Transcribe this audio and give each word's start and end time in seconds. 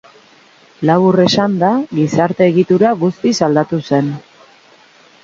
Labur 0.89 1.17
esanda, 1.23 1.69
gizarte-egitura 1.99 2.95
guztiz 3.05 3.35
aldatu 3.49 3.81
zen. 3.91 4.11